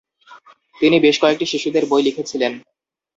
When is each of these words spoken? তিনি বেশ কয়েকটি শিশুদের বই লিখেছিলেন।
তিনি 0.75 0.97
বেশ 0.99 1.15
কয়েকটি 1.21 1.45
শিশুদের 1.45 1.83
বই 1.85 2.01
লিখেছিলেন। 2.03 2.53